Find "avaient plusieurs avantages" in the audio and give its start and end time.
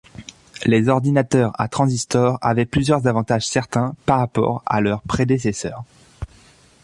2.41-3.45